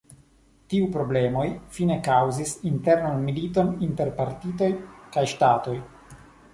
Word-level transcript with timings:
Tiu 0.73 0.87
problemoj 0.95 1.43
fine 1.75 1.99
kaŭzis 2.09 2.55
internan 2.71 3.23
militon 3.29 3.73
inter 3.91 4.13
partioj 4.21 4.75
kaj 5.17 5.31
ŝtatoj. 5.37 5.81